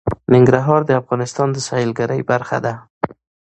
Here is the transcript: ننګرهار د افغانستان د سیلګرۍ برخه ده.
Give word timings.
ننګرهار 0.33 0.81
د 0.85 0.91
افغانستان 1.01 1.47
د 1.53 1.57
سیلګرۍ 1.67 2.21
برخه 2.31 2.57
ده. 2.65 2.73